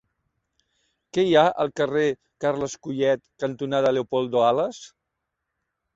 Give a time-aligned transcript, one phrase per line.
[1.17, 2.05] Què hi ha al carrer
[2.45, 4.81] Carles Collet cantonada Leopoldo Alas?